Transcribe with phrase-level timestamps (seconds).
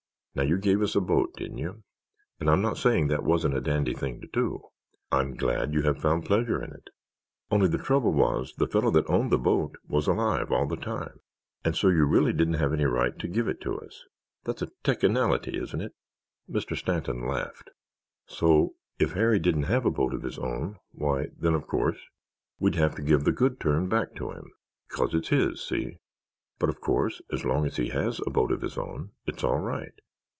[0.33, 1.83] Now you gave us a boat, didn't you?
[2.39, 4.61] And I'm not saying that wasn't a dandy thing to do."
[5.11, 6.89] "I'm glad you have found pleasure in it."
[7.51, 11.19] "Only the trouble was the fellow that owned the boat was alive all the time
[11.65, 14.05] and so you really didn't have any right to give it to us.
[14.45, 15.93] That's a teckinality, isn't it?"
[16.49, 16.77] Mr.
[16.77, 17.69] Stanton laughed.
[18.25, 21.97] "So if Harry didn't have a boat of his own, why, then, of course,
[22.57, 25.97] we'd have to give the Good Turn back to him—'cause it's his, see?
[26.57, 29.59] But, of course, as long as he has a boat of his own, it's all
[29.59, 29.91] right.